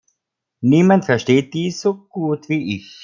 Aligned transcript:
Niemand 0.63 1.05
versteht 1.05 1.53
dies 1.53 1.79
so 1.79 1.93
gut 2.07 2.49
wie 2.49 2.75
ich. 2.75 2.97